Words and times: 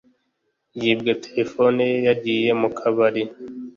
Yibwe 0.81 1.11
telefoni 1.23 1.81
ye 1.91 1.97
yagiye 2.07 2.51
mukabari 2.61 3.23